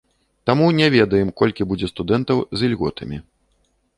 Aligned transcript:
Таму 0.49 0.69
не 0.79 0.87
ведаем, 0.95 1.29
колькі 1.41 1.67
будзе 1.73 1.91
студэнтаў 1.93 2.37
з 2.61 2.69
ільготамі. 2.69 3.17